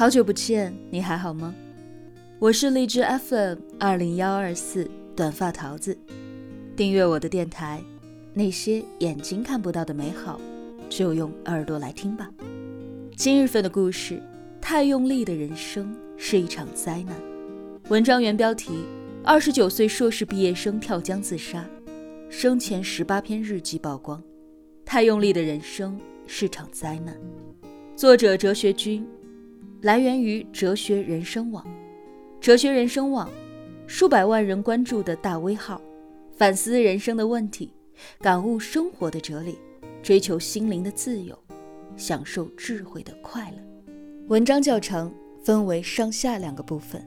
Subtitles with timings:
[0.00, 1.54] 好久不见，你还好吗？
[2.38, 5.94] 我是荔枝 FM 二零幺二四短发桃子，
[6.74, 7.82] 订阅我的电台。
[8.32, 10.40] 那些眼睛看不到的美好，
[10.88, 12.30] 就用耳朵来听吧。
[13.14, 14.22] 今日份的故事：
[14.58, 17.14] 太用力的人生是一场灾难。
[17.90, 18.72] 文章原标题：
[19.22, 21.68] 二十九岁硕士毕业生跳江自杀，
[22.30, 24.22] 生前十八篇日记曝光。
[24.82, 27.14] 太用力的人生是场灾难。
[27.94, 29.06] 作者：哲学君。
[29.82, 31.66] 来源于哲学人生网，
[32.38, 33.30] 哲学人生网，
[33.86, 35.80] 数百万人关注的大 V 号，
[36.36, 37.72] 反思人生的问题，
[38.18, 39.58] 感悟生活的哲理，
[40.02, 41.38] 追求心灵的自由，
[41.96, 43.56] 享受智慧的快乐。
[44.28, 45.10] 文章较长，
[45.42, 47.02] 分为上下两个部分。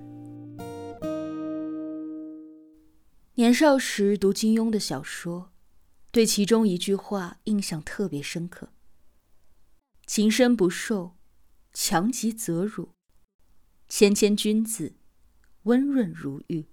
[3.36, 5.52] 年少时读金庸的小说，
[6.10, 8.70] 对其中一句话印象特别深刻
[10.08, 11.12] ：“情深不寿。”
[11.74, 12.94] 强极则辱，
[13.90, 14.96] 谦谦君子，
[15.64, 16.68] 温润如玉。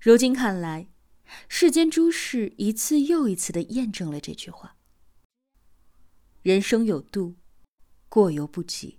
[0.00, 0.88] 如今看来，
[1.48, 4.76] 世间诸事一次又一次的验证了这句话。
[6.42, 7.36] 人生有度，
[8.08, 8.98] 过犹不及。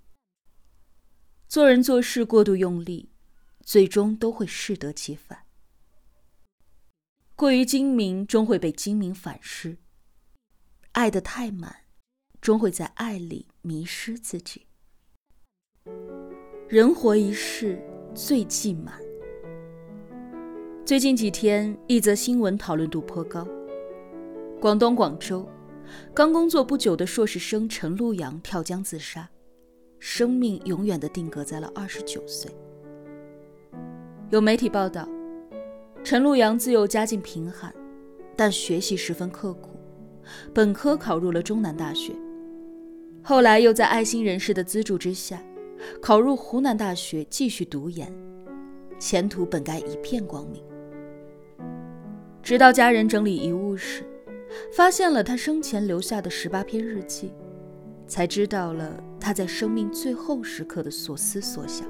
[1.50, 3.12] 做人做事过度用力，
[3.66, 5.46] 最终都会适得其反。
[7.36, 9.78] 过于精明，终会被精明反噬；
[10.94, 11.89] 爱得太满。
[12.42, 14.66] 终会在爱里迷失自己。
[16.68, 17.82] 人活一世，
[18.16, 18.94] 最忌满。
[20.86, 23.46] 最近几天，一则新闻讨论度颇高。
[24.60, 25.48] 广东广州，
[26.14, 29.30] 刚工作不久的硕士生陈陆阳跳江自杀，
[30.00, 32.50] 生命永远的定格在了二十九岁。
[34.30, 35.08] 有媒体报道，
[36.04, 37.74] 陈陆阳自幼家境贫寒，
[38.38, 39.78] 但学习十分刻苦，
[40.54, 42.14] 本科考入了中南大学。
[43.30, 45.40] 后来又在爱心人士的资助之下，
[46.02, 48.12] 考入湖南大学继续读研，
[48.98, 50.64] 前途本该一片光明。
[52.42, 54.02] 直到家人整理遗物时，
[54.74, 57.32] 发现了他生前留下的十八篇日记，
[58.08, 61.88] 才知道了他在生命最后时刻的所思所想。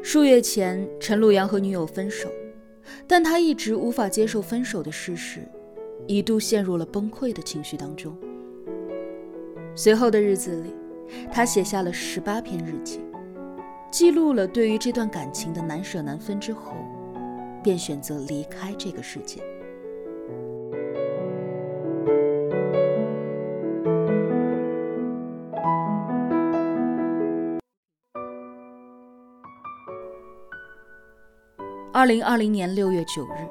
[0.00, 2.30] 数月前，陈陆阳和女友分手，
[3.08, 5.40] 但他一直无法接受分手的事实，
[6.06, 8.16] 一度陷入了崩溃的情绪当中。
[9.74, 10.74] 随后的日子里，
[11.32, 13.00] 他写下了十八篇日记，
[13.90, 16.38] 记录了对于这段感情的难舍难分。
[16.38, 16.74] 之后，
[17.62, 19.42] 便选择离开这个世界。
[31.94, 33.48] 二零二零年六月九日，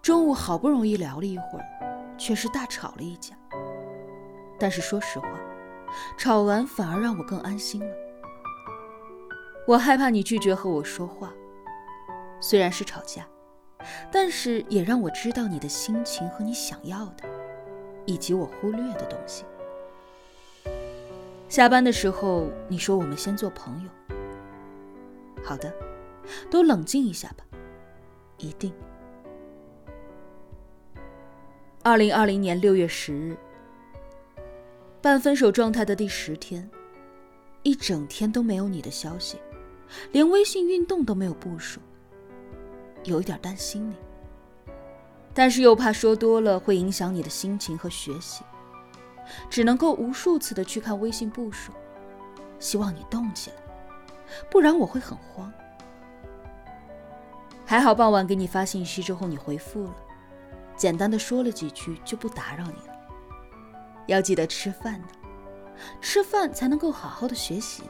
[0.00, 3.34] 中午好不容易聊了一会儿，却是大吵了一架。
[4.60, 5.26] 但是说实话，
[6.18, 7.96] 吵完反而让我更安心了。
[9.66, 11.32] 我害怕你拒绝和我说话，
[12.40, 13.26] 虽然是吵架，
[14.12, 17.24] 但是也让我知道你的心情和你想要的，
[18.04, 19.44] 以及我忽略的东西。
[21.48, 23.90] 下班的时候，你说我们先做朋友。
[25.42, 25.72] 好的，
[26.50, 27.44] 都冷静一下吧，
[28.36, 28.72] 一定。
[31.82, 33.36] 二零二零年六月十日。
[35.02, 36.68] 半分手状态的第十天，
[37.62, 39.38] 一整天都没有你的消息，
[40.12, 41.80] 连微信运动都没有部署，
[43.04, 43.94] 有一点担心你，
[45.32, 48.44] 但是又怕说多了会影响你的心情和学习，
[49.48, 51.72] 只能够无数次的去看微信步数，
[52.58, 53.56] 希望你动起来，
[54.50, 55.50] 不然我会很慌。
[57.64, 59.96] 还好傍晚给你发信息之后你回复了，
[60.76, 62.89] 简单的说了几句就不打扰你了。
[64.10, 65.06] 要记得吃饭呢，
[66.00, 67.84] 吃饭才能够好好的学习。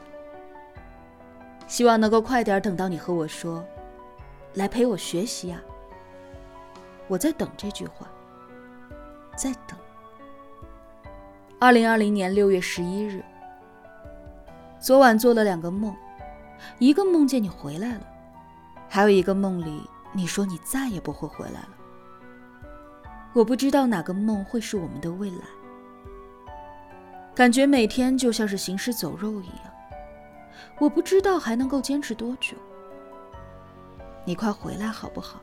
[1.66, 3.64] 希望能够快点等到你和我说，
[4.54, 5.60] 来陪我学习呀。
[7.08, 8.06] 我在等这句话，
[9.34, 9.78] 在等。
[11.58, 13.24] 二零二零年六月十一日，
[14.78, 15.94] 昨晚做了两个梦，
[16.78, 18.06] 一个梦见你回来了，
[18.88, 21.68] 还有一个梦里你说你再也不会回来了。
[23.32, 25.59] 我不知道哪个梦会是我们的未来。
[27.40, 29.72] 感觉每天就像是行尸走肉一样，
[30.78, 32.54] 我不知道还能够坚持多久。
[34.26, 35.40] 你快回来好不好？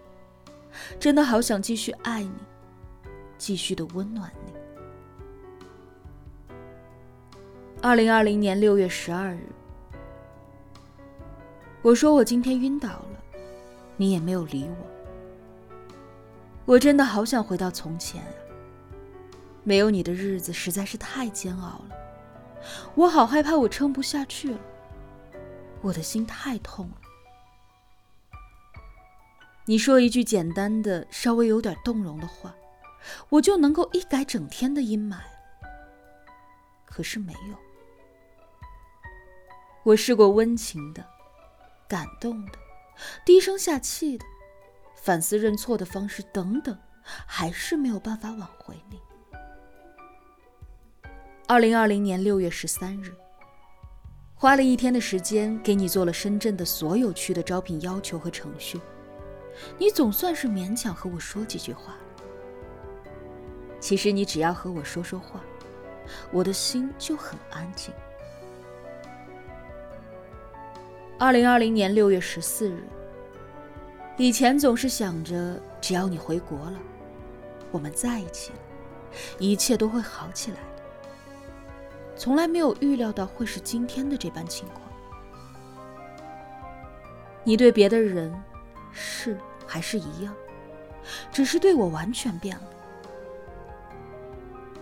[0.99, 2.35] 真的好想继续爱你，
[3.39, 4.53] 继续的温暖你。
[7.81, 9.49] 二零二零年六月十二日，
[11.81, 13.23] 我说我今天晕倒了，
[13.95, 14.85] 你也没有理我。
[16.63, 18.21] 我真的好想回到从前。
[19.67, 21.97] 没有你的日子实在是太煎熬了，
[22.95, 24.59] 我好害怕我撑不下去了，
[25.81, 27.01] 我的心太痛了。
[29.65, 32.55] 你说一句简单的、稍微有点动容的话，
[33.27, 35.17] 我就能够一改整天的阴霾。
[36.85, 37.57] 可是没有，
[39.83, 41.05] 我试过温情的、
[41.89, 42.53] 感动的、
[43.25, 44.23] 低声下气的、
[44.95, 48.97] 反思认错的方式等等，还是没有办法挽回你。
[51.49, 53.13] 二零二零年六月十三日，
[54.35, 58.81] 花了一天的时间给你做了深圳的所有区的招聘要求和程序。
[59.77, 61.95] 你总算是勉强和我说几句话。
[63.79, 65.41] 其实你只要和我说说话，
[66.33, 67.93] 我的心就很安静。
[71.17, 72.83] 二零二零年六月十四日，
[74.17, 76.79] 以前总是想着只要你回国了，
[77.71, 78.59] 我们在一起了，
[79.39, 80.57] 一切都会好起来。
[82.17, 84.81] 从来没有预料到会是今天的这般情况。
[87.43, 88.33] 你对别的人。
[88.99, 89.37] 是
[89.67, 90.33] 还是一样，
[91.31, 92.63] 只是对我完全变了。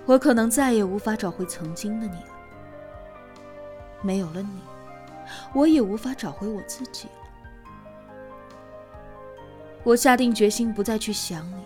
[0.06, 2.30] 我可能再也无法找回曾经的你了。
[4.02, 4.62] 没有了你，
[5.54, 7.14] 我也无法找回我自己了。
[9.84, 11.66] 我下定决心不再去想你，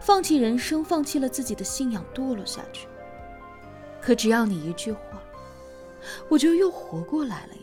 [0.00, 2.88] 放弃人生，放弃了自己的信仰，堕落下去。
[4.04, 5.00] 可只要你一句话，
[6.28, 7.62] 我就又活过来了呀。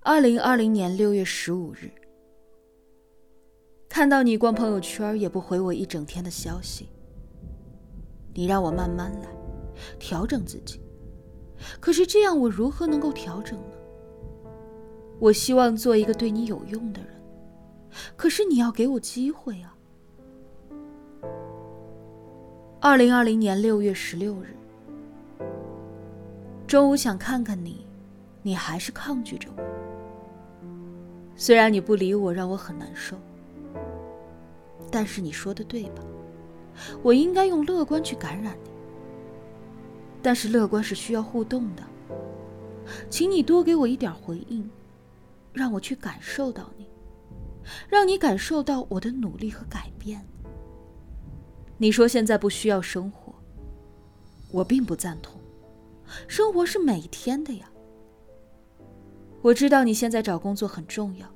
[0.00, 1.90] 二零二零年六月十五日，
[3.90, 6.88] 看到你逛朋友圈也不回我一整天的消息，
[8.32, 9.28] 你让我慢慢来，
[9.98, 10.80] 调整自己。
[11.78, 13.76] 可是这样我如何能够调整呢？
[15.20, 17.13] 我希望做一个对你有用的人，
[18.16, 19.76] 可是你要给我机会啊！
[22.80, 24.54] 二零二零年六月十六日，
[26.66, 27.86] 中午想看看你，
[28.42, 29.62] 你还是抗拒着我。
[31.36, 33.16] 虽然你不理我，让我很难受，
[34.90, 36.02] 但是你说的对吧？
[37.02, 38.70] 我应该用乐观去感染你。
[40.22, 41.82] 但是乐观是需要互动的，
[43.10, 44.68] 请你多给我一点回应，
[45.52, 46.86] 让我去感受到你，
[47.88, 50.24] 让你感受到我的努力和改变。
[51.76, 53.34] 你说现在不需要生活，
[54.50, 55.40] 我并不赞同，
[56.28, 57.68] 生活是每天的呀。
[59.42, 61.28] 我知道你现在找工作很重要，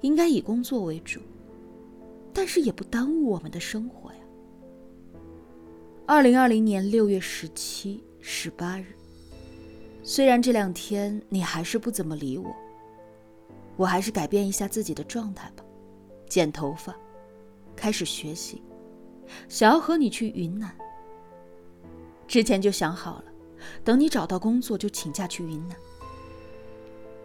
[0.00, 1.20] 应该以工作为主，
[2.32, 4.18] 但是也不耽误我们的生活呀。
[6.06, 8.86] 二零二零年六月十七、十八日，
[10.02, 12.54] 虽然这两天你还是不怎么理我，
[13.76, 15.64] 我还是改变一下自己的状态吧，
[16.28, 16.94] 剪头发，
[17.74, 18.62] 开始学习，
[19.48, 20.74] 想要和你去云南。
[22.26, 23.24] 之前就想好了，
[23.82, 25.76] 等你找到工作就请假去云南。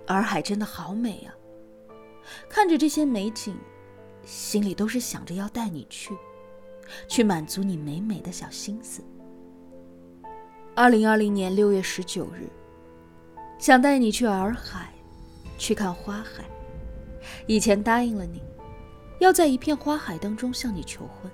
[0.08, 1.36] 洱海真的好美啊！
[2.50, 3.56] 看着这些美景，
[4.26, 6.18] 心里都是想着要带你去，
[7.08, 9.04] 去满足你美美的小心思。
[10.76, 12.50] 二零二零年六月十九日，
[13.60, 14.94] 想带你去洱海，
[15.60, 16.44] 去看花海。
[17.46, 18.42] 以前答应了你，
[19.20, 21.32] 要在一片花海当中向你求婚。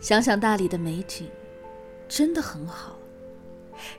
[0.00, 1.28] 想想大理的美景，
[2.08, 2.96] 真的很好。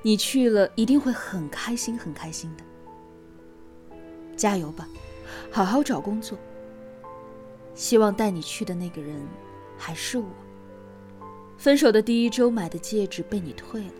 [0.01, 2.63] 你去了一定会很开心，很开心的。
[4.35, 4.87] 加油吧，
[5.51, 6.37] 好好找工作。
[7.75, 9.15] 希望带你去的那个人
[9.77, 10.27] 还是我。
[11.57, 13.93] 分手的第一周买的戒指被你退了，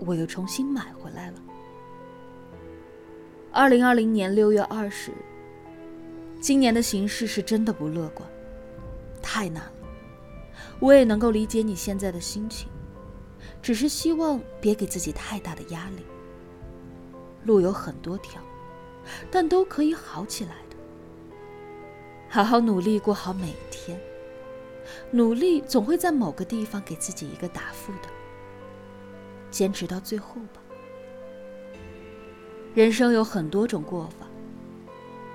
[0.00, 1.38] 我又重新买回来了。
[3.56, 5.14] 二零二零年六月二十日，
[6.40, 8.28] 今年的形势是真的不乐观，
[9.22, 9.72] 太难了。
[10.80, 12.68] 我也能够理解你现在的心情，
[13.62, 16.04] 只是希望别给自己太大的压力。
[17.44, 18.42] 路有很多条。
[19.30, 20.76] 但都可以好起来的。
[22.28, 24.00] 好好努力，过好每一天。
[25.12, 28.08] 努力总会在某个地方给自己一个答复的。
[29.48, 30.63] 坚持到最后吧。
[32.74, 34.26] 人生有很多种过法，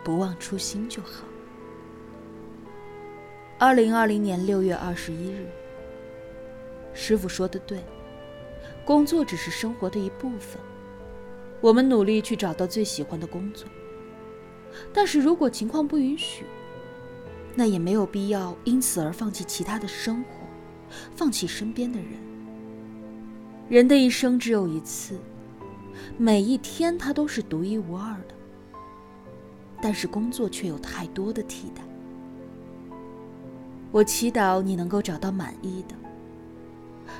[0.03, 1.23] 不忘初心就好。
[3.57, 5.47] 二零二零年六月二十一日，
[6.93, 7.81] 师傅说的对，
[8.83, 10.59] 工作只是生活的一部分。
[11.61, 13.65] 我们努力去找到最喜欢的工作，
[14.91, 16.43] 但是如果情况不允许，
[17.55, 20.29] 那也没有必要因此而放弃其他的生活，
[21.15, 22.09] 放弃身边的人。
[23.69, 25.17] 人的一生只有一次，
[26.17, 28.35] 每一天它都是独一无二的，
[29.81, 31.81] 但是工作却有太多的替代。
[33.91, 35.95] 我祈祷你能够找到满意的。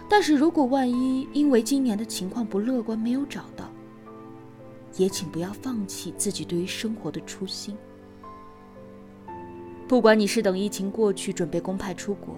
[0.08, 3.66] 但是如果万一因为今年的情况不乐观没有找到，
[4.98, 7.76] 也请不要放弃自己对于生活的初心。
[9.88, 12.36] 不管你是等疫情过去准备公派出国，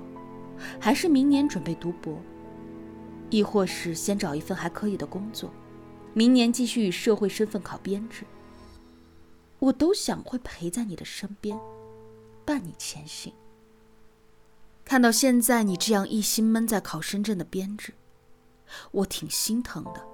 [0.80, 2.18] 还是明年准备读博，
[3.30, 5.50] 亦或是先找一份还可以的工作，
[6.14, 8.26] 明年继续以社会身份考编制，
[9.60, 11.58] 我都想会陪在你的身边，
[12.46, 13.34] 伴你前行。
[14.84, 17.94] 看到现在你这样一心闷在考深圳的编制，
[18.92, 20.06] 我挺心疼的。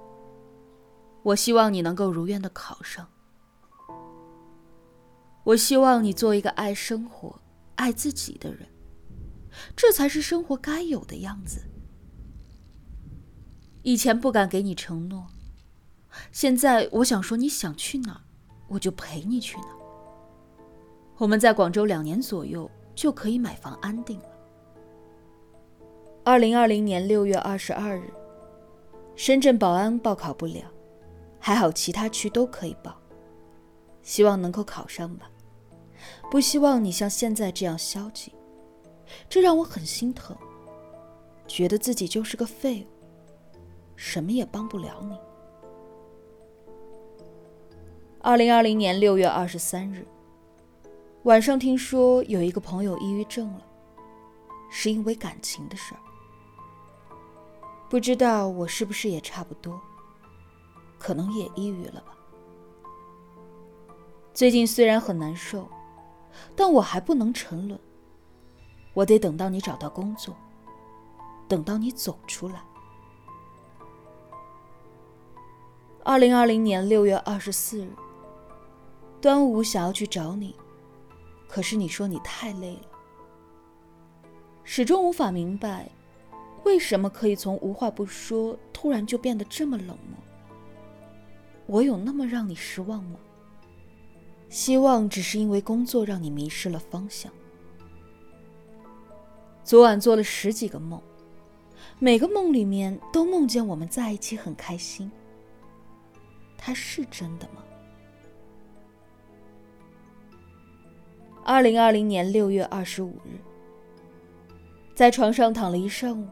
[1.23, 3.07] 我希望你能够如愿的考上。
[5.43, 7.41] 我希望你做一个爱生活、
[7.75, 8.67] 爱自己的人，
[9.75, 11.63] 这才是生活该有的样子。
[13.81, 15.25] 以前不敢给你承诺，
[16.31, 18.21] 现在我想说，你想去哪儿，
[18.67, 19.77] 我就陪你去哪儿。
[21.17, 24.25] 我们在广州两年左右就可以买房安定了。
[26.23, 28.13] 二零二零年六月二十二日，
[29.15, 30.61] 深圳保安报考不了，
[31.39, 32.95] 还好其他区都可以报，
[34.03, 35.29] 希望能够考上吧。
[36.29, 38.31] 不希望你像现在这样消极，
[39.27, 40.37] 这让我很心疼，
[41.47, 43.57] 觉得自己就是个废物，
[43.95, 45.17] 什么也帮不了你。
[48.27, 50.05] 二零二零年六月二十三日
[51.23, 53.61] 晚上，听说有一个朋友抑郁症了，
[54.69, 56.01] 是因为感情的事儿。
[57.89, 59.79] 不知道我是不是也差不多，
[60.99, 62.17] 可能也抑郁了吧。
[64.33, 65.65] 最近虽然很难受。
[66.53, 67.79] 但我还不能沉沦，
[68.93, 70.35] 我得等到你找到工作，
[71.47, 72.61] 等到你走出来。
[76.03, 77.89] 二零二零年六月二十四日，
[79.19, 80.55] 端午想要去找你，
[81.47, 82.87] 可是你说你太累了，
[84.63, 85.89] 始终无法明白，
[86.63, 90.17] 为什么可以从无话不说突然就变得这么冷漠。
[91.65, 93.19] 我有那么让你失望吗？
[94.49, 97.29] 希望只是因为工作让你迷失了方向。
[99.63, 101.01] 昨晚做了十几个梦，
[101.99, 105.11] 每个梦里面都梦见我们在一起很开心。
[106.57, 107.63] 它是真的吗？
[111.47, 113.39] 二零二零年六月二十五日，
[114.93, 116.27] 在床上躺了一上午，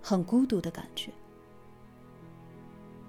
[0.00, 1.10] 很孤独的感觉。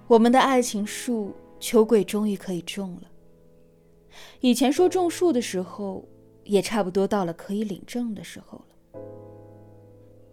[0.06, 3.10] 我们的爱情树，秋桂终于可以种了。
[4.40, 6.06] 以前说种树的时候，
[6.44, 9.00] 也差不多到了可以领证的时候了。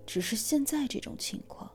[0.06, 1.72] 只是现在这种情况，